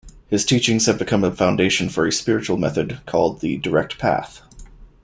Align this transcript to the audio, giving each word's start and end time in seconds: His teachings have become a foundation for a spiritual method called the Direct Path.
His 0.29 0.45
teachings 0.47 0.87
have 0.87 0.97
become 0.97 1.23
a 1.23 1.29
foundation 1.31 1.87
for 1.87 2.07
a 2.07 2.11
spiritual 2.11 2.57
method 2.57 3.01
called 3.05 3.39
the 3.39 3.57
Direct 3.59 3.99
Path. 3.99 4.41